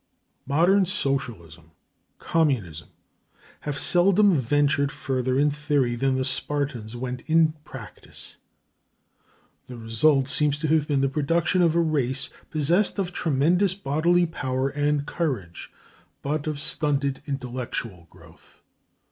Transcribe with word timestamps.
Modern 0.47 0.87
socialism, 0.87 1.73
communism, 2.17 2.89
have 3.59 3.77
seldom 3.77 4.33
ventured 4.33 4.91
further 4.91 5.37
in 5.37 5.51
theory 5.51 5.93
than 5.93 6.15
the 6.15 6.25
Spartans 6.25 6.95
went 6.95 7.21
in 7.29 7.53
practice. 7.65 8.37
The 9.67 9.77
result 9.77 10.27
seems 10.27 10.57
to 10.61 10.67
have 10.69 10.87
been 10.87 11.01
the 11.01 11.07
production 11.07 11.61
of 11.61 11.75
a 11.75 11.79
race 11.81 12.31
possessed 12.49 12.97
of 12.97 13.13
tremendous 13.13 13.75
bodily 13.75 14.25
power 14.25 14.69
and 14.69 15.05
courage, 15.05 15.71
but 16.23 16.47
of 16.47 16.59
stunted 16.59 17.21
intellectual 17.27 18.07
growth. 18.09 18.63